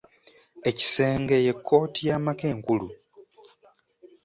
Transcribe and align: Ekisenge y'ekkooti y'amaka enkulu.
Ekisenge 0.69 1.35
y'ekkooti 1.45 2.01
y'amaka 2.09 2.45
enkulu. 2.53 2.87